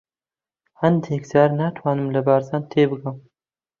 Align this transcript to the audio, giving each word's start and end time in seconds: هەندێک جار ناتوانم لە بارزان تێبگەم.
هەندێک 0.81 1.23
جار 1.31 1.49
ناتوانم 1.59 2.07
لە 2.15 2.21
بارزان 2.27 2.63
تێبگەم. 2.71 3.17